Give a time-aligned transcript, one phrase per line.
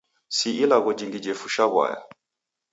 [0.35, 1.99] Si ilagho jingi jefusha w'aya.